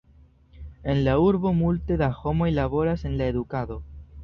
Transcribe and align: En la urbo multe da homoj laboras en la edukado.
En 0.81 1.03
la 1.05 1.13
urbo 1.25 1.51
multe 1.59 1.99
da 2.03 2.09
homoj 2.23 2.49
laboras 2.61 3.07
en 3.11 3.17
la 3.23 3.31
edukado. 3.37 3.81